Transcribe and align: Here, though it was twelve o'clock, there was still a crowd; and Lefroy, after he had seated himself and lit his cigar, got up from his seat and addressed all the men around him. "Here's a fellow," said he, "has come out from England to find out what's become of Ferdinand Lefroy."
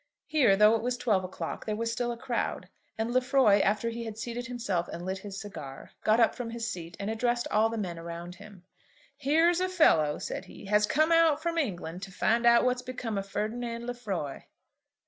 Here, 0.25 0.55
though 0.55 0.73
it 0.73 0.81
was 0.81 0.97
twelve 0.97 1.23
o'clock, 1.23 1.67
there 1.67 1.75
was 1.75 1.91
still 1.91 2.11
a 2.11 2.17
crowd; 2.17 2.69
and 2.97 3.11
Lefroy, 3.11 3.61
after 3.61 3.91
he 3.91 4.05
had 4.05 4.17
seated 4.17 4.47
himself 4.47 4.87
and 4.87 5.05
lit 5.05 5.19
his 5.19 5.39
cigar, 5.39 5.91
got 6.03 6.19
up 6.19 6.33
from 6.33 6.49
his 6.49 6.67
seat 6.67 6.97
and 6.99 7.07
addressed 7.11 7.47
all 7.49 7.69
the 7.69 7.77
men 7.77 7.99
around 7.99 8.33
him. 8.37 8.63
"Here's 9.15 9.59
a 9.61 9.69
fellow," 9.69 10.17
said 10.17 10.45
he, 10.45 10.65
"has 10.65 10.87
come 10.87 11.11
out 11.11 11.39
from 11.39 11.59
England 11.59 12.01
to 12.01 12.11
find 12.11 12.47
out 12.47 12.65
what's 12.65 12.81
become 12.81 13.15
of 13.15 13.29
Ferdinand 13.29 13.85
Lefroy." 13.85 14.41